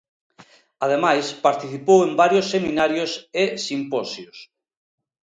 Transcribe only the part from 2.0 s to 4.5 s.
en varios seminarios e simposios.